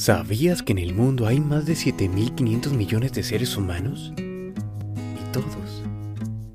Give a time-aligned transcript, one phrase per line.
[0.00, 4.14] ¿Sabías que en el mundo hay más de 7.500 millones de seres humanos?
[4.16, 5.82] Y todos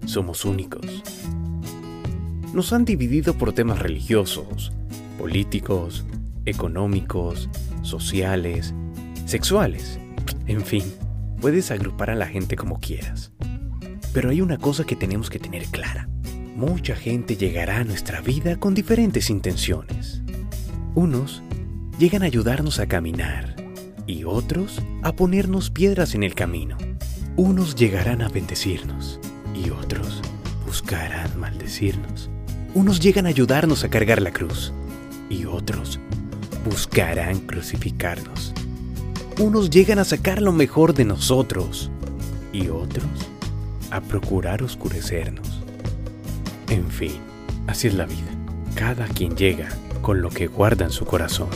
[0.08, 1.04] somos únicos.
[2.56, 4.74] Nos han dividido por temas religiosos,
[5.20, 6.08] políticos,
[6.48, 7.48] económicos,
[7.84, 8.74] sociales,
[9.28, 10.00] sexuales.
[10.48, 10.92] En fin,
[11.40, 13.32] puedes agrupar a la gente como quieras.
[14.12, 16.10] Pero hay una cosa que tenemos que tener clara.
[16.56, 20.24] Mucha gente llegará a nuestra vida con diferentes intenciones.
[20.96, 21.44] Unos
[21.98, 23.56] llegan a ayudarnos a caminar
[24.06, 26.78] y otros a ponernos piedras en el camino.
[27.38, 29.20] Unos llegarán a bendecirnos
[29.54, 30.22] y otros
[30.66, 32.30] buscarán maldecirnos.
[32.74, 34.74] Unos llegan a ayudarnos a cargar la cruz
[35.30, 36.00] y otros
[36.66, 38.54] buscarán crucificarnos.
[39.40, 41.90] Unos llegan a sacar lo mejor de nosotros
[42.52, 43.06] y otros
[43.92, 45.62] a procurar oscurecernos.
[46.70, 47.14] En fin,
[47.68, 48.32] así es la vida.
[48.76, 49.70] Cada quien llega
[50.02, 51.50] con lo que guarda en su corazón.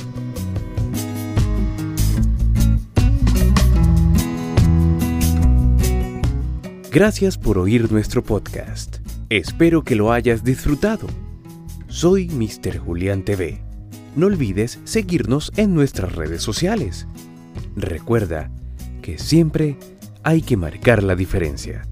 [6.91, 8.97] Gracias por oír nuestro podcast.
[9.29, 11.05] Espero que lo hayas disfrutado.
[11.87, 12.79] Soy Mr.
[12.79, 13.61] Julián TV.
[14.15, 17.05] No olvides seguirnos en nuestras redes sociales.
[17.75, 18.49] Recuerda
[19.03, 19.77] que siempre
[20.23, 21.87] hay que marcar la diferencia.